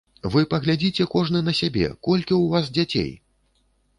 [0.35, 3.11] Вы паглядзіце кожны на сябе, колькі ў вас дзяцей!